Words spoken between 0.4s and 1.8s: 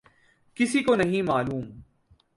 کسی کو نہیں معلوم۔